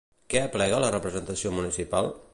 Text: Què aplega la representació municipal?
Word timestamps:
Què 0.33 0.39
aplega 0.45 0.79
la 0.85 0.89
representació 0.95 1.53
municipal? 1.59 2.15